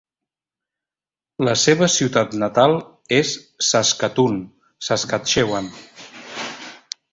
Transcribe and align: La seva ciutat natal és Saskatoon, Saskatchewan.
La 1.47 1.53
seva 1.63 1.89
ciutat 1.97 2.33
natal 2.45 2.73
és 3.19 3.35
Saskatoon, 3.69 4.41
Saskatchewan. 4.91 5.71